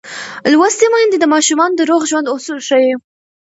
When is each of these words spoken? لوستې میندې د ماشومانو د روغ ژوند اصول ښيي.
لوستې 0.51 0.87
میندې 0.93 1.17
د 1.19 1.25
ماشومانو 1.33 1.77
د 1.77 1.81
روغ 1.89 2.01
ژوند 2.09 2.31
اصول 2.35 2.59
ښيي. 2.67 2.93